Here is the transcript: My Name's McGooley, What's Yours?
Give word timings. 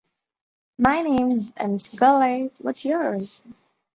My 0.79 1.03
Name's 1.03 1.51
McGooley, 1.51 2.49
What's 2.57 2.83
Yours? 2.85 3.43